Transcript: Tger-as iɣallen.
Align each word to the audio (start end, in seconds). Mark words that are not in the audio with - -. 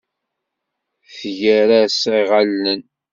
Tger-as 1.17 1.99
iɣallen. 2.19 2.81